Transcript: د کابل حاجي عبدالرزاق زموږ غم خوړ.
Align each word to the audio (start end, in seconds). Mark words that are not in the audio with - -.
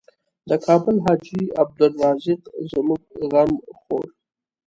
د 0.49 0.51
کابل 0.65 0.95
حاجي 1.05 1.41
عبدالرزاق 1.61 2.41
زموږ 2.71 3.01
غم 3.31 3.51
خوړ. 3.79 4.05